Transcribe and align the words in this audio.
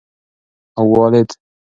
اوالد 0.79 1.29